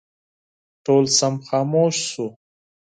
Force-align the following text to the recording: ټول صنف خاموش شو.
ټول 0.85 1.03
صنف 1.17 1.41
خاموش 1.47 1.95
شو. 2.11 2.27